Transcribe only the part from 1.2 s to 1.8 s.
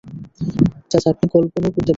কল্পনাও করতে